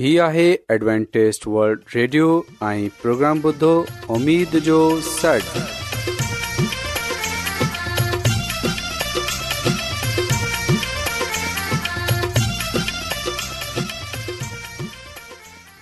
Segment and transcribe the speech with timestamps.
[0.00, 0.42] هي آهي
[0.74, 2.26] Adventist world radio
[2.66, 3.72] ۽ programme بدھو
[4.14, 4.76] اميد جو
[5.08, 5.40] سڙ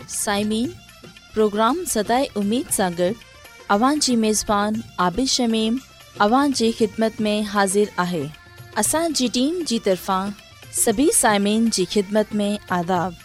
[0.09, 0.73] سائمين
[1.35, 3.13] پروگرام سداي اميد ساغر
[3.77, 5.77] اوان جي ميزبان عابد شميم
[6.29, 8.25] اوان جي خدمت ۾ حاضر آهي
[8.85, 10.37] اسان جي ٽيم جي طرفان
[10.83, 13.25] سڀي سائمين جي خدمت ۾ آداب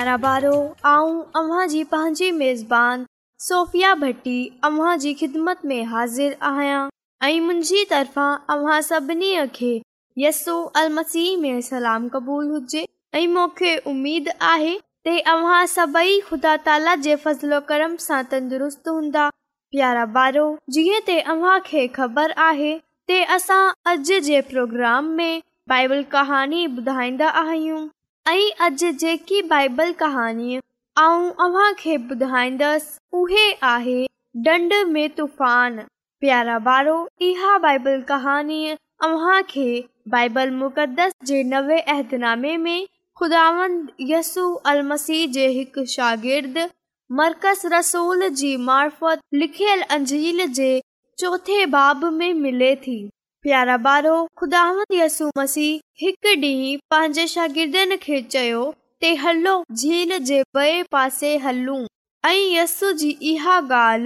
[0.00, 0.56] پیارا بارو
[0.90, 3.02] اوں اواں جی پانچویں میزبان
[3.46, 4.38] صوفیا بھٹی
[4.68, 6.86] اواں جی خدمت میں حاضر آیاں
[7.24, 9.72] ائی منجی طرفا اواں سبنیو کہ
[10.22, 12.84] یسوع المسیح دے سلام قبول ہو جائے
[13.16, 14.74] ائی موکھے امید اے
[15.04, 19.28] تے اواں سبائی خدا تعالی دے فضل و کرم سان تندرست ہوندا
[19.72, 22.72] پیارا بارو جیہ تے اواں کے خبر اے
[23.08, 23.62] تے اساں
[23.92, 25.34] اج دے پروگرام میں
[25.70, 26.02] بائبل
[28.28, 30.60] ऐं अॼ जेकी बाइबल कहाणीअ
[31.00, 35.78] आऊं अव्हां खे ॿुधाईंदसि उहे आहे तूफ़ान
[36.20, 36.96] प्यारा वारो
[37.28, 37.56] इहा
[40.48, 42.84] मुक़दस जे नवे ऐतनामे में
[43.18, 43.48] खुदा
[44.10, 44.82] यसू अल
[45.34, 46.58] जे हिकु शागिर्द
[47.20, 50.70] मरकज़ रसूल जी मार्फत लिखयल अंजील जे
[51.18, 53.00] चोथे बाब में मिले थी
[53.42, 54.62] प्यारा बारो, ख़ुदा
[54.94, 55.66] यसु मसी
[56.00, 58.64] हिकु ॾींहुं पंहिंजे शागिर्दनि खे चयो
[59.00, 60.00] ते हलो जी
[61.44, 61.78] हलूं
[62.24, 64.04] ऐं यसु जी इहा गाल,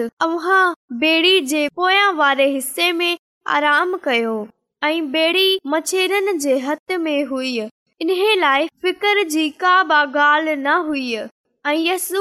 [1.52, 3.14] जे पोयां वारे हिसे में
[3.58, 4.36] आराम कयो
[4.84, 7.56] मछरनि जे हथ में हुई
[8.00, 12.18] इन लाइ फिक़र जी का ॻाल्हि न हुई ऐं यसी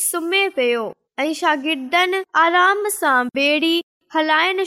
[0.00, 0.92] सुम्हे पियो
[1.40, 1.96] शागिर्द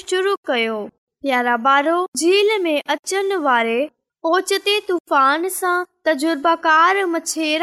[0.09, 0.79] शुरू कयो
[1.25, 3.77] यारहं ॿारहो झील में अचनि वारे
[4.33, 5.75] ओचिते तूफ़ान सां
[6.05, 7.53] तजुर्बा कार बि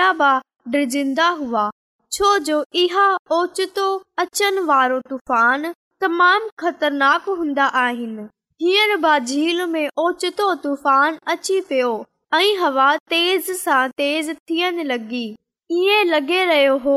[0.70, 1.68] ड्रिजंदा हुआ
[2.12, 3.06] छोजो इहा
[3.38, 3.86] ओचतो
[4.24, 8.23] अचनि वारो तूफ़ान तमाम ख़तरनाक हूंदा आहिनि
[8.62, 11.91] हींअर बा झील में ओचितो तूफान अची पियो
[12.38, 15.25] ऐं हवा तेज़ सां तेज़ थियण लॻी
[15.81, 16.97] इएं लॻे रहियो हो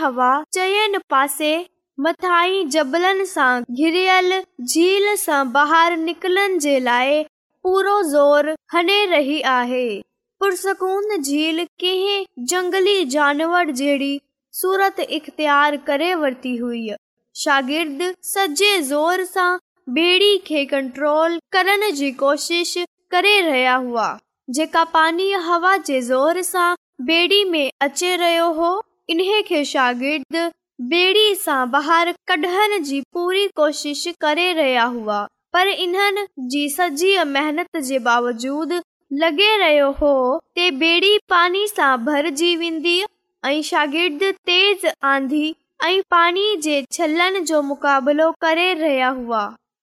[0.00, 1.52] हवा चयनि पासे
[2.06, 4.32] मथाई जबलनि सां घिरयल
[4.68, 7.22] झील सां बाहिर निकलण जे लाइ
[7.62, 9.86] पूरो ज़ोर हने रही आहे
[10.40, 14.14] पुरसकून झील कंहिं जंगली जानवर जहिड़ी
[14.60, 16.88] सूरत इख़्तियार करे वरिती हुई
[17.40, 19.58] शागिर्द सॼे ज़ोर सां
[19.94, 22.72] बेडी खे कंट्रोल करण जी कोशिश
[23.10, 24.06] करे रहिया हुआ
[24.56, 25.26] जेका पानी
[26.06, 26.74] जोर सां
[27.10, 28.70] बेड़ी में अचे रहियो हो
[29.14, 35.20] इन्हे शागिर्दु सां बहर कढण जी पूरी कोशिश करे रहिया हुआ
[35.52, 38.72] पर इन्हनि जी सजीअ मेहनत जे बावजूद
[39.22, 40.12] लगे॒ रहियो हो
[40.54, 43.00] ते ॿेड़ी पानी सां भरजी वेंदी
[43.52, 45.46] ऐं शागिर्द तेज़ आंदी
[45.84, 49.42] ऐं पाणी जे छल जो मुक़ाबिलो करे रहिया हुआ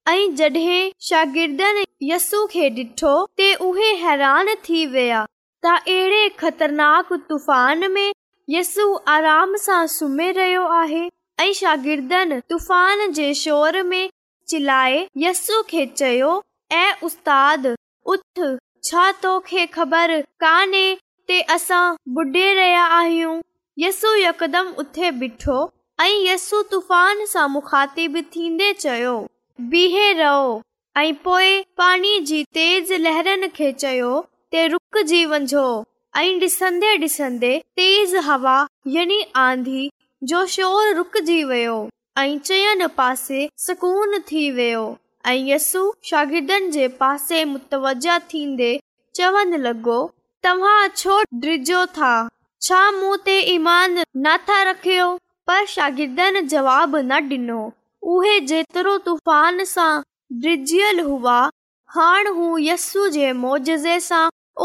[0.09, 5.21] ऐं जॾहिं शागिर्दन यस्सू खे ॾिठो ते उहे हैरान थी विया
[5.65, 8.11] त अहिड़े ख़तरनाक तूफ़ान में
[8.55, 11.05] यस्ु आराम सां सुम्ही रहियो आहे
[11.39, 14.09] ऐं शागिर्दन तूफ़ान जे शोर में
[14.49, 16.33] चिलाए यस्सु खे चयो
[16.81, 17.73] ऐं उस्ताद
[18.15, 18.43] उथ
[18.89, 20.85] छा तोखे ख़बर काने
[21.27, 21.85] ते असां
[22.17, 23.41] बुडे॒ रहिया आहियूं
[23.85, 25.57] यसु यकदम उथे ॿिठो
[26.01, 29.11] ऐं यस्सू तूफान सां मुखातिब थींदे चयो
[29.71, 30.49] बीहे रहो
[30.97, 34.09] ऐं पोइ पाणी जी तेज़ लहरनि खे चयो
[34.51, 35.63] ते रुकजी वञो
[36.21, 38.57] ऐं ॾिसंदे ॾिसंदे तेज़ हवा
[38.95, 39.89] यानी आंधी
[40.31, 41.77] जो शोर आधीजी वियो
[42.19, 44.85] ऐं चयनि पासे सुकून थी वियो
[45.27, 48.73] ऐं यस्सु शागिर्दनि जे पासे मुतवजा थींदे
[49.17, 50.01] चवनि लॻो
[50.43, 52.13] तव्हां छो डिजो था
[52.65, 55.15] छा मूं ते ईमान नथा रखियो
[55.47, 58.19] पर शागिर्दन जवाब न डि॒नो
[58.51, 60.01] जेतिरो तूफान सां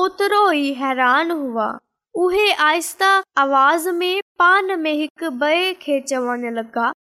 [0.03, 0.47] ओतिरो
[0.81, 1.67] हैरान हुआ
[2.25, 3.11] उहे आस्ता
[3.43, 6.91] आवाज़ में पान में हिकु बे खे चवण लॻा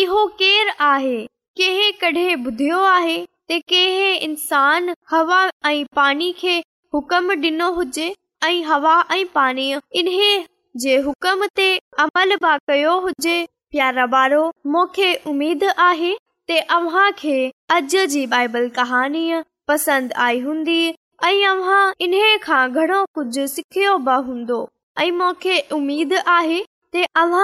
[0.00, 1.16] इहो केर आए
[1.60, 3.18] कंहिं कडहिं ॿुधियो आहे
[3.52, 6.58] कंहिं इंसान हवा ऐं पाणी खे
[6.94, 8.14] हुकम डि॒नो हुजे
[8.48, 10.30] ऐं हवा ऐं पाणीअ इन्हे
[11.04, 12.92] हुकम ते अमल बि कयो
[15.30, 16.10] उमेद आहे
[16.50, 17.30] ते हूंदो
[17.82, 18.06] ऐं
[18.40, 18.90] मूंखे
[25.72, 26.60] उमेद आहे
[26.92, 27.38] ते अव्ह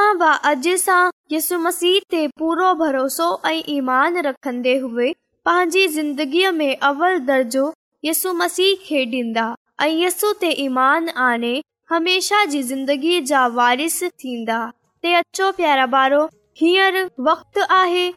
[0.87, 5.13] सां यसु मसीह ते पूरो भरोसो ऐं ईमान रखंदे हुई
[5.45, 7.65] पंहिंजी ज़िंदगीअ में अवल दर्जो
[8.05, 9.47] यसु मसीह खे ॾींदा
[9.83, 14.61] ऐं यसु ते ईमान आने हमेशा जी ज़िंदगी जा वारिश थींदा
[15.03, 16.25] ते अचो प्यारा बारो
[16.61, 18.09] हियर वक्त आहे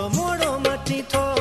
[0.10, 1.41] મોડો મટી થો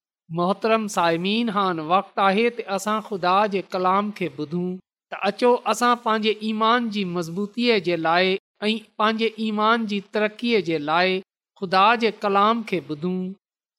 [0.39, 4.67] मोहतरम साइमीन हान वक़्तु आहे त असां ख़ुदा जे कलाम खे ॿुधूं
[5.13, 8.29] त अचो असां पंहिंजे ईमान जी मज़बूतीअ जे लाइ
[8.67, 8.69] ऐं
[9.01, 11.17] पंहिंजे ईमान जी तरक़ीअ जे लाइ
[11.63, 13.17] खुदा जे कलाम खे ॿुधूं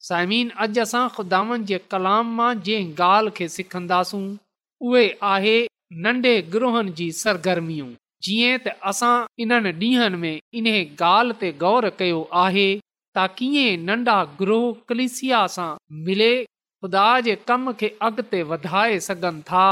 [0.09, 4.23] साइमीन अॼु असां ख़ुदावनि जे कलाम मां जंहिं ॻाल्हि खे सिखंदासूं
[4.91, 5.57] उहे आहे
[6.09, 7.91] नंढे ग्रूहनि जी सरगर्मियूं
[8.29, 9.15] जीअं त असां
[9.47, 10.77] इन्हनि ॾींहनि में इन्हे
[11.13, 12.71] ॻाल्हि ते गौर कयो आहे
[13.17, 15.71] ता कीअं नन्ढा ग्रोह कलिसिया सां
[16.05, 16.29] मिले
[16.85, 19.65] ख़ुदा जे कम खे अॻिते वधाए सघनि था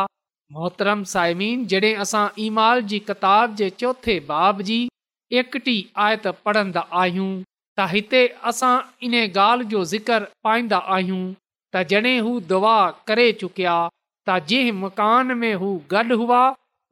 [0.56, 4.78] मोहतरम सायमी जॾहिं असां ईमाल जी कताब जे चोथे बाब जी
[5.42, 8.20] एकटी आयत पढ़ंदा आहियूं त हिते
[8.52, 8.75] असां
[9.09, 10.18] इन ॻाल्हि जो ज़िक्र
[10.49, 12.76] पाईंदा आहियूं त जड॒ हू दुआ
[13.12, 13.76] करे चुकिया
[14.28, 16.42] त जंहिं मकान में हू गॾु हुआ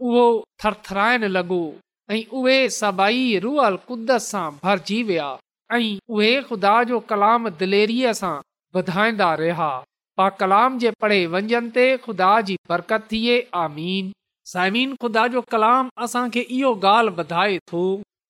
[0.08, 0.24] उहो
[0.64, 1.60] थरथराइण लॻो
[2.16, 5.30] ऐं उहे सभई रूअल कुदत सां भरिजी विया
[5.76, 8.34] ऐं उहे ख़ुदा जो कलाम दिलेरी सां
[8.76, 9.66] वधाईंदा रहिया
[10.20, 11.20] पा कलाम जे पढ़े
[11.76, 14.12] ते ख़ुदा जी बरकत थिए आमीन
[15.02, 17.82] ख़ुदा जो कलाम असांखे इहो ॻाल्हि ॿुधाए थो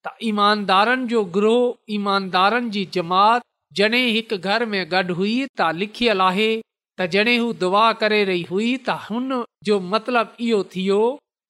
[0.07, 3.47] त ईमानदारनि जो ग्रोह ईमानदारनि जी जमात
[3.81, 6.51] जॾहिं हिकु घर में गॾु हुई त लिखियल आहे
[7.03, 9.37] तॾहिं हू दुआ करे रही हुई त हुन
[9.71, 10.99] जो मतिलब इहो थियो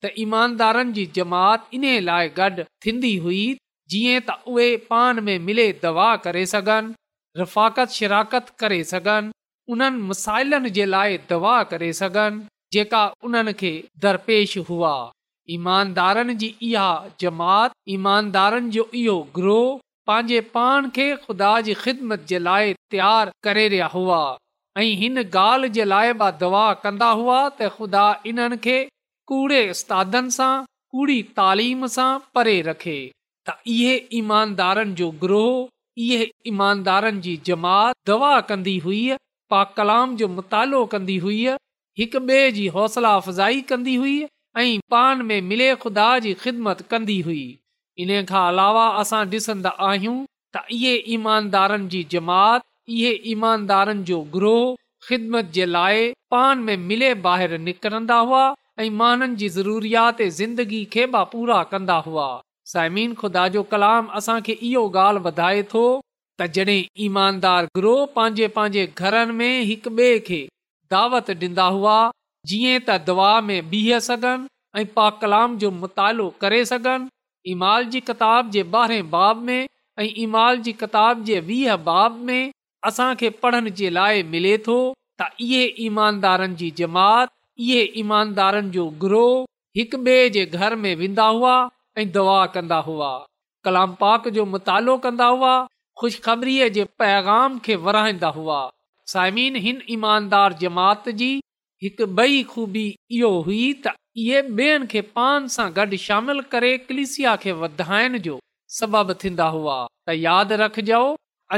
[0.05, 3.43] त ईमानदारनि जी जमात इन लाइ गॾु थींदी हुई
[3.93, 6.95] जीअं त उहे पान में मिले दवा करे सघनि
[7.43, 9.33] रफ़ाकत शिराकत करे सघनि
[9.75, 12.43] उन्हनि मसाइलनि जे लाइ दवा करे सघनि
[12.77, 13.71] जेका उन्हनि खे
[14.07, 14.93] दरपेश हुआ
[15.57, 16.89] ईमानदारनि जी इहा
[17.21, 19.71] जमात ईमानदारनि जो इहो ग्रोह
[20.11, 24.21] पंहिंजे पाण खे ख़ुदा जी ख़िदमत जे लाइ तयारु करे रहिया हुआ
[24.83, 28.77] ऐं हिन ॻाल्हि जे लाइ बि दवा कंदा हुआ त ख़ुदा इन्हनि खे
[29.33, 30.53] कूड़े उस्तादनि सां
[30.97, 32.99] कूड़ी तालीम सां परे रखे
[33.51, 35.69] त इहे ईमानदारनि जो ग्रोह
[36.07, 38.99] इहे ईमानदारनि जी जमात दवा कंदी हुई
[39.53, 41.39] पा कलाम जो मुतालो कंदी हुई
[42.01, 42.19] हिकु
[42.75, 44.17] हौसला अफजाई कंदी हुई
[44.59, 44.67] ऐं
[48.43, 50.19] अलावा असां डि॒सन्दा आयूं
[50.57, 52.61] त इहे ईमानदारनि जी जमात
[52.97, 54.69] इहे ईमानदारनि जो ग्रोह
[55.09, 56.03] ख़िदमत जे लाइ
[56.37, 58.43] पान में मिले ॿाहिरि निकरंदा हुआ
[58.85, 62.29] ऐं माननि जी ज़रूरियात ज़िंदगी खे बि पूरा कंदा हुआ
[62.73, 65.83] साईमीन खुदा जो कलाम असां खे इहो ॻाल्हि वधाए थो
[66.39, 70.41] त जॾहिं ईमानदार ग्रोह पंहिंजे पंहिंजे घरनि में हिक ॿिए खे
[70.95, 71.95] दावत ॾींदा हुआ
[72.51, 74.49] जीअं त दवा में बीह सघनि
[74.81, 77.09] ऐं पा कलाम जो मुतालो करे सघनि
[77.55, 82.41] इमाल जी किताब जे ॿारहें बाब में ऐं ईमाल जी किताब जे वीह बाब में
[82.93, 84.79] असां खे पढ़ण जे लाइ मिले थो
[85.23, 87.35] त इहे ईमानदारनि जी जमात
[87.71, 89.35] इहे ईमानदारनि जो ग्रोह
[89.81, 91.57] हिक ॿिए जे घर में वेंदा हुआ
[92.01, 93.11] ऐं दवा कंदा हुआ
[94.01, 95.53] पाक जो मुतालो कंदा हुआ
[96.01, 98.59] ख़ुशखबरीअ जे पैगाम खे विराईंदा हुआ
[99.13, 101.31] साइमीन हिन ईमानदार जमात जी
[101.85, 102.85] हिक ॿई ख़ूबी
[103.19, 108.39] इहो हुई त इहे ॿियनि खे पान सां गॾु शामिल करे कलिसिया खे वधाइण जो
[108.79, 111.03] सबबु थींदा हुआ त यादि रखजो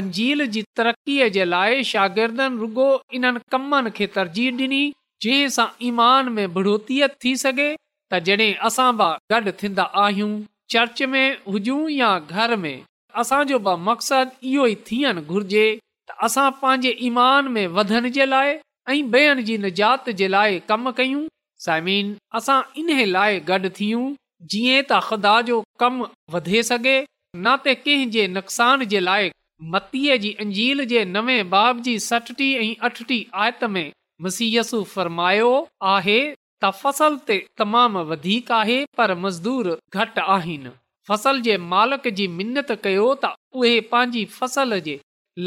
[0.01, 2.89] अंजील जी तरक़ीअ जे लाइ शागिर्दनि रुगो
[3.21, 4.83] इन्हनि कमनि खे तरजीह ॾिनी
[5.27, 7.71] जंहिं सां ईमान में बढ़ोतियत थी सघे
[8.13, 10.31] त जॾहिं असां बि गॾु थींदा आहियूं
[10.73, 12.77] चर्च में हुजूं या घर में
[13.23, 15.67] असांजो मक़सदु इहो ई थियण घुर्जे
[16.11, 17.67] त असां पंहिंजे ईमान में
[22.81, 24.05] इन लाइ गॾु थियूं
[24.51, 29.31] जीअं त ख़ुदा जो कमु वधे सघे न त कंहिं जे नुक़सान जे लाइ
[29.73, 33.85] मतीअ जी अंजील जे नवे बाबी सठटी ऐं अठटी आयत में
[34.29, 35.51] मसीयसु फरमायो
[35.95, 36.19] आहे
[36.63, 39.69] त फसल ते तमाम वधीक आहे पर मज़दूर
[40.01, 40.71] घटि आहिनि
[41.11, 44.97] फसल जे मालिक जी मिनत कयो त उहे पंहिंजी फसल जे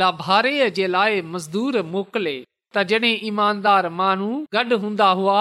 [0.02, 5.36] लाभारे जे लाइ मज़दूर मोकिले त जॾहिं ईमानदार माण्हू गॾु हूंदा हुआ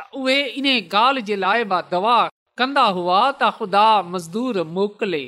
[0.00, 2.16] त उहे इन ॻाल्हि जे लाइ बि दवा
[2.62, 5.22] कंदा हुआ त ख़ुदा मज़दूर मोकिले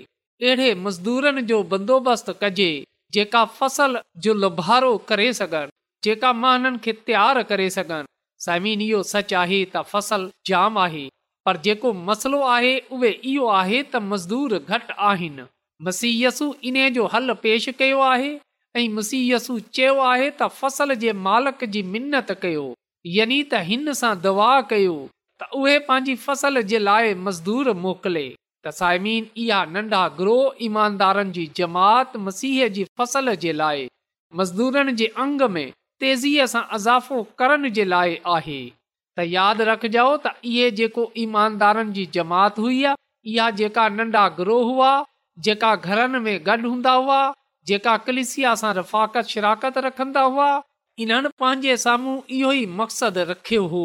[0.48, 2.70] अहिड़े मज़दूरनि जो बंदोबस्तु कजे
[3.18, 5.72] जेका फसल जो लुभारो करे सघनि
[6.08, 8.13] जेका महननि खे तयार करे सघनि
[8.44, 11.04] साइमीन इहो सच आहे त फसल जाम आहे
[11.48, 15.46] पर जेको मसलो आहे उहे इहो आहे त मज़दूर घटि आहिनि
[15.88, 18.32] मसीयसु इन जो हल पेश कयो आहे
[18.80, 19.46] ऐं मसीहस
[19.78, 22.64] चयो आहे त फसल जी मिनत कयो
[23.18, 24.94] यानी त हिन सां दवा कयो
[25.42, 31.46] त उहे पंहिंजी फसल जे लाइ मज़दूर मोकिले त साइमिन इहा नंढा ग्रोह ईमानदारनि जी
[31.62, 33.86] जमात मसीह जी फसल जे लाइ
[34.42, 35.66] मज़दूरनि जे अंग में
[36.00, 38.60] तेज़ीअ सां अज़ाफ़ो करण जे लाइ आहे
[39.16, 42.94] त यादि रखजो त इहे जेको ईमानदारनि जी जमात हुआ
[43.34, 44.88] इहा जेका नन्ढा ग्रोह हुआ
[45.48, 47.18] जेका घरनि में गॾु हूंदा हुआ
[47.72, 50.48] जेका कलिसिया सां रफ़ाकत शिराकत रखंदा हुआ
[51.04, 53.84] इन्हनि पंहिंजे साम्हूं इहो ई मक़सदु रखियो हो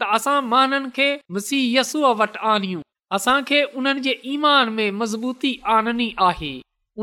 [0.00, 2.86] त असां माननि खे मुसीहसू वटि आणियूं
[3.18, 6.52] असांखे उन्हनि जे ईमान में मज़बूती आननी आहे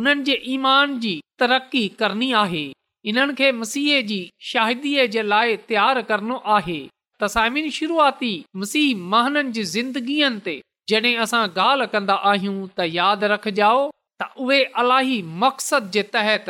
[0.01, 2.65] उन्हनि जे ईमान जी तरक़ी करणी आहे
[3.09, 4.17] इन्हनि खे मसीह जी
[4.51, 6.77] शाहिदीअ जे लाइ तयारु करणो आहे
[7.21, 8.31] त सामिन शुरुआती
[8.63, 10.55] मसीह महननि जी ज़िंदगीअ ते
[10.91, 13.79] जॾहिं असां ॻाल्हि कंदा आहियूं त यादि रखजाओ
[14.21, 15.13] त उहे
[15.45, 16.49] मक़सद जे तहत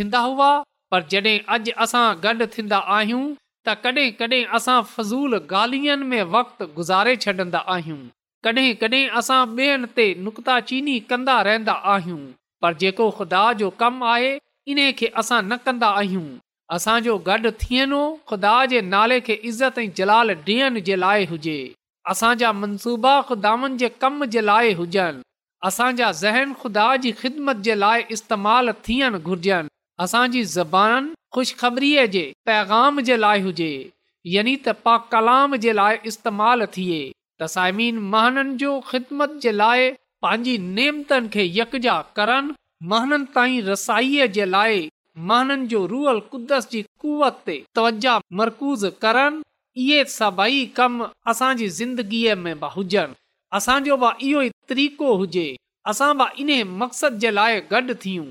[0.00, 0.50] थींदा हुआ
[0.94, 3.26] पर जॾहिं अॼु असां गॾु थींदा आहियूं
[3.70, 8.00] तॾहिं कॾहिं असां फज़ूल गालियनि में वक़्तु गुज़ारे छॾींदा आहियूं
[8.48, 10.08] कॾहिं कॾहिं असां ॿियनि ते
[10.70, 12.22] चीनी कंदा रहंदा आहियूं
[12.64, 14.32] पर जेको ख़ुदा जो कमु आहे
[14.72, 16.24] इन खे असां न कंदा आहियूं
[16.76, 18.00] असांजो गॾु थियणो
[18.30, 21.58] ख़ुदा जे नाले खे इज़त ऐं जलाल ॾियण जे लाइ हुजे
[22.14, 25.22] असांजा मनसूबा ख़ुदानि जे कम जे लाइ हुजनि
[25.68, 29.72] असांजा ज़हन ख़ुदा जी ख़िदमत जे लाइ इस्तेमालु थियणु घुर्जनि
[30.06, 33.70] असांजी ज़बान ख़ुशख़बरीअ जे पैगाम जे लाइ हुजे
[34.34, 36.70] यानी त पा कलाम जे लाइ इस्तेमालु
[37.44, 39.90] तसाइमीन महननि जो ख़िदमत जे लाइ
[40.26, 42.56] पंहिंजी नेमतनि खे यकजा करनि
[42.90, 44.88] महननि ताईं रसाईअ जे लाइ
[45.28, 49.42] महननि जो रुअल कुदस जी कुवत ते तवजा मरकूज़ करणु
[49.82, 53.14] इहे सभई कम असांजी ज़िंदगीअ में बि हुजनि
[53.58, 55.46] असांजो बि इहो ई तरीक़ो हुजे
[55.90, 58.26] असां बि इन्हे मक़सद जे लाइ गॾु थियूं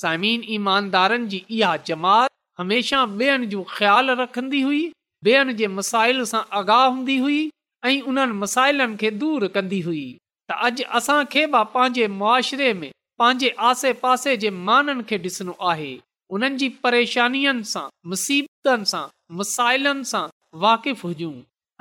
[0.00, 4.84] समीन ईमानदारनि जी इहा जमात हमेशह ॿियनि जो ख़्यालु रखंदी हुई
[5.24, 7.40] ॿियनि जे मसाइल सां आगाह हूंदी हुई
[7.86, 10.02] ऐं उन्हनि मसाइलनि खे दूर कंदी हुई
[10.50, 12.90] त अॼु असांखे बि पंहिंजे मुआशिरे में
[13.22, 15.90] पंहिंजे आसे पासे जे माननि खे ॾिसणो आहे
[16.36, 17.82] उन्हनि जी परेशानियुनि सां
[18.12, 19.02] मुसीबतनि सां
[19.40, 20.22] मुसाइलनि सां
[20.64, 21.34] वाक़िफ़ हुजूं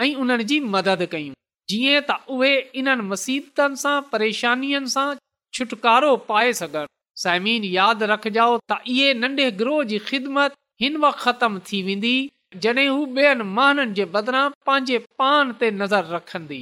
[0.05, 1.33] ऐं उन्हनि जी मदद कयूं
[1.73, 2.51] जीअं त उहे
[2.81, 5.05] इन्हनि मुसीबतनि सां परेशानियुनि सां
[5.59, 6.85] छुटकारो पाए सघनि
[7.23, 12.13] साइमिन यादि रखजो त इहे नंढे ग्रोह जी ख़िदमत हिन वक़्तु ख़तम थी वेंदी
[12.67, 16.61] जॾहिं हू ॿियनि माननि जे बदिरां पंहिंजे पान ते नज़र रखंदी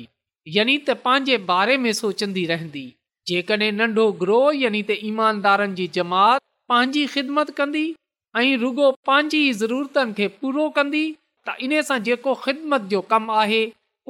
[0.60, 2.86] यानी त पंहिंजे बारे में सोचंदी रहंदी
[3.30, 6.40] जेकॾहिं नंढो ग्रोह यानी त ईमानदारनि जी जमात
[6.72, 7.84] पंहिंजी ख़िदमत कंदी
[8.42, 11.02] ऐं रुगो पंहिंजी ज़रूरतनि खे पूरो कंदी
[11.50, 13.62] त इन सां जेको ख़िदमत जो कमु आहे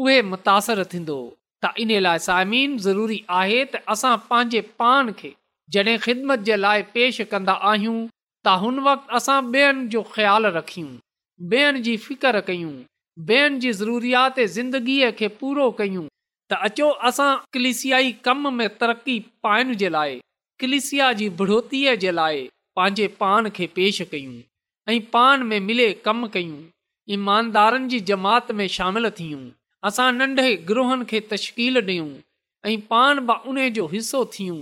[0.04, 1.18] उहे मुतासिर थींदो
[1.66, 5.32] त इन लाइ साइमीन ज़रूरी आहे त असां पंहिंजे पाण खे
[5.78, 10.96] जॾहिं ख़िदमत जे लाइ पेश कंदा आहियूं त हुन वक़्तु असां ॿियनि जो ख़्यालु रखियूं
[11.56, 12.72] ॿियनि जी फिक्रु कयूं
[13.34, 16.08] ॿियनि जी ज़रूरीयात ज़िंदगीअ खे पूरो कयूं
[16.52, 20.14] त अचो असां कलिसियाई कम में तरक़ी पाइण जे लाइ
[20.62, 22.40] कलिसिया जी बढ़ोतीअ जे लाइ
[22.80, 24.40] पंहिंजे पान खे पेश कयूं
[24.94, 26.58] ऐं पान में मिले कमु कयूं
[27.18, 29.44] ईमानदारनि जी जमात में शामिल थियूं
[29.90, 32.10] असां नंढे ग्रूहनि खे तश्कील ॾियूं
[32.72, 34.58] ऐं पाण बि उन जो हिसो थियूं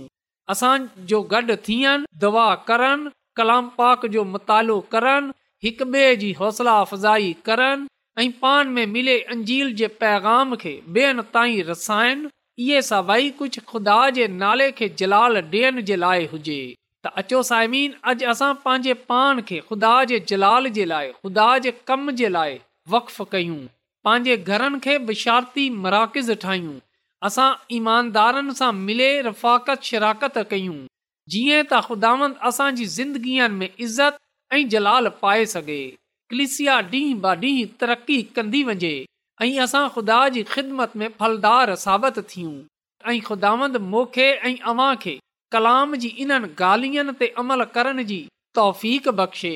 [0.56, 7.34] असांजो गॾु थियनि दवा करनि कलाम पाक जो मुतालो करनि हिक ॿिए जी हौसला अफ़ज़ाई
[7.48, 7.88] करनि
[8.20, 12.28] ऐं पाण में मिले अंजील जे पैगाम खे ॿियनि ताईं रसाइनि
[12.64, 16.56] इहे सभई कुझु ख़ुदा जे नाले खे जलाल ॾियण जे लाइ हुजे
[17.06, 21.72] त अचो साइमीन अॼु असां पंहिंजे पाण खे ख़ुदा जे जलाल जे लाइ ख़ुदा जे
[21.92, 22.58] कम जे लाइ
[22.96, 23.60] वक्फ़ कयूं
[24.08, 26.74] पंहिंजे घरनि खे बिशारती मराकज़ ठाहियूं
[27.30, 30.76] असां ईमानदारनि सां मिले रफ़ाकत शिराकत कयूं
[31.34, 34.20] जीअं त ख़ुदावंद असांजी ज़िंदगीअ में इज़त
[34.58, 35.80] ऐं जलाल पाए सघे
[36.30, 38.88] कलिसिया ॾींहुं ॿ ॾींहुं तरक़ी कंदी वञे
[39.42, 42.50] ऐं असां ख़ुदा जी ख़िदमत में फलदार साबित थियूं
[43.12, 45.14] ऐं ख़ुदांद अवां खे
[45.54, 48.18] कलाम जी इन्हनि गाल्हियुनि ते अमल करण जी
[48.60, 48.84] तौफ़
[49.20, 49.54] बख़्शे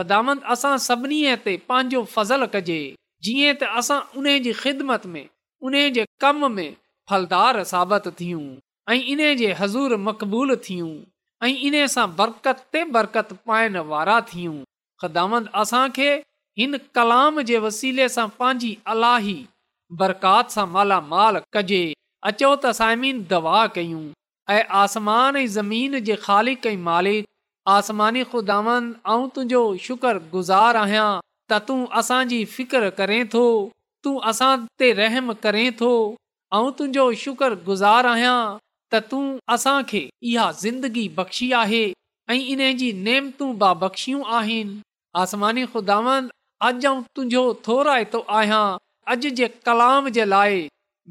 [0.00, 2.78] ख़ुदामंद असां सभिनी ते पंहिंजो फज़लु कजे
[3.28, 5.24] जीअं त असां उन जी ख़िदमत में
[5.70, 6.68] उन जे कम में
[7.14, 8.46] फलदार साबित थियूं
[8.94, 10.92] ऐं इन जे हज़ूर मक़बूल थियूं
[11.50, 14.56] ऐं इन सां बरकत ते बरकत पाइण वारा थियूं
[15.02, 16.10] ख़दाम असां खे
[16.60, 19.36] हिन कलाम जे वसीले सां पंहिंजी अलाही
[20.02, 21.82] बरकात सां कजे
[22.30, 24.02] अचो त साइमीन दवा कयूं
[24.56, 27.22] ऐं आसमान ऐं ज़मीन
[27.72, 33.42] आसमानी ख़ुदिंदुंहिंजो शुक्र गुज़ार आहियां त तूं असांजी फिकर करें थो
[34.06, 34.50] तूं असां
[34.82, 35.90] ते रहम करें थो
[36.60, 39.22] ऐं तुंहिंजो शुक्र गुज़ार आहियां त तूं
[39.58, 41.82] असांखे इहा ज़िंदगी बख़्शी आहे
[42.36, 44.78] ऐं इन जी नेमतूं बख़्शियूं आहिनि
[45.20, 46.28] आसमानी ख़ुदांद
[46.66, 48.76] अॼु ऐं तुंहिंजो थोराए थो आहियां
[49.14, 50.54] अॼु जे कलाम जे लाइ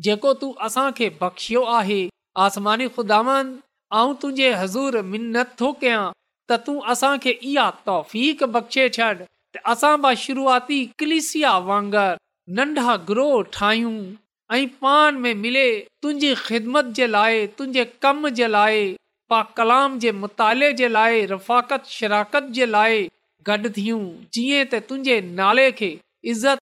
[0.07, 1.99] जेको तूं असांखे बख़्शियो आहे
[2.45, 8.17] आसमानी ख़ुदावन ख़ुदांदुंहिंजे हज़ूर मिनत थो कयां त तूं असांखे इहा तौफ़
[8.57, 12.05] बख़्शे छॾ त असां शुरूआती क्लिसिया वांगुरु
[12.61, 13.95] नंढा ग्रोह ठाहियूं
[14.59, 15.67] ऐं पाण में मिले
[16.01, 18.83] तुंहिंजी ख़िदमत जे लाइ तुंहिंजे कम जे लाइ
[19.33, 23.09] पा कलाम जे मुताले जे लाइ रफ़ाकत शराकत जे लाइ
[23.47, 25.89] जीअं तुंहिंजे नाले खे
[26.31, 26.59] इज़त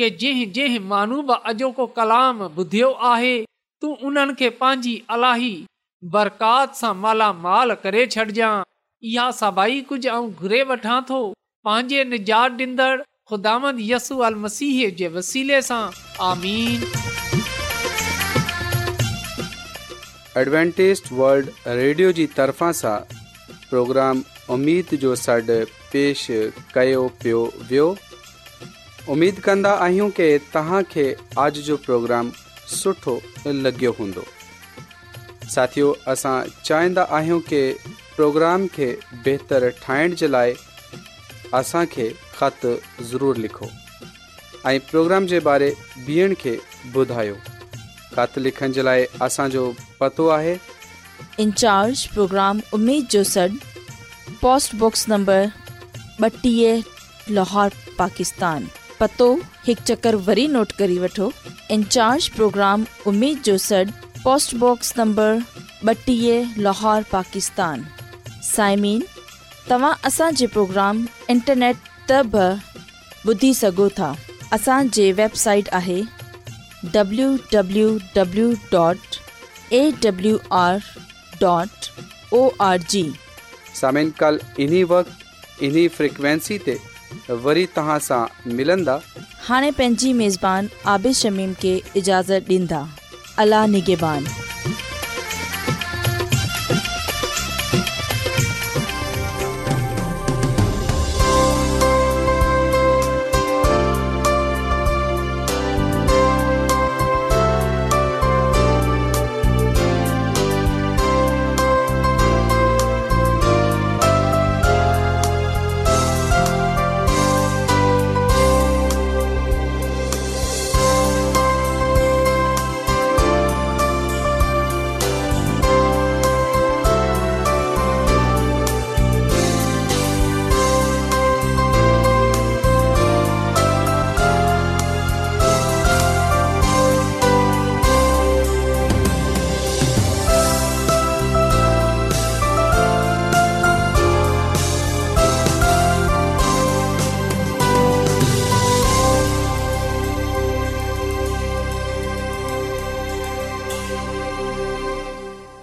[0.00, 3.34] ऐं जंहिं जंहिं मानू बि अॼोको कलाम ॿुधियो आहे
[3.80, 4.94] तूं उन्हनि खे पंहिंजी
[6.14, 8.64] बरकात सां मालामाल करे छॾजांइ
[9.12, 11.20] इहा सभई कुझु घुरे वठां थो
[11.68, 12.60] पंहिंजे निजात
[13.30, 13.76] आमीन
[20.40, 21.48] एडवेंटेज वल्ड
[21.80, 22.96] रेडियो जी तरफ़ा सां
[23.72, 24.22] प्रोग्राम
[24.56, 25.58] उमेद जो सॾु
[25.92, 26.26] पेश
[26.74, 27.84] कयो पियो वियो
[29.14, 32.30] उमेदु कंदा आहियूं की जो प्रोग्राम
[32.78, 33.14] सुठो
[33.68, 34.24] लॻियो हूंदो
[35.54, 36.34] साथियो असां
[36.70, 37.62] चाहींदा आहियूं की
[38.16, 40.52] प्रोग्राम खे बहितरु ठाहिण जे लाइ
[41.60, 42.08] असांखे
[42.42, 43.42] लाहौर
[57.98, 58.68] पाकिस्तान
[59.00, 59.32] पतो
[59.66, 61.30] हिकु चकर वरी नोट करे वठो
[62.38, 62.86] प्रोग्राम
[66.66, 67.86] लाहौर पाकिस्तान
[68.54, 69.02] साइमीन
[69.68, 69.94] तव्हां
[70.52, 72.36] پروگرام انٹرنیٹ त
[73.26, 74.12] ॿुधी सघो था
[74.52, 75.68] असांजे वेबसाइट
[88.46, 88.96] ملندا
[89.48, 92.84] हाणे पंहिंजी मेज़बान आबिश शमीम खे इजाज़त ॾींदा
[93.42, 94.49] अलाह निगेबान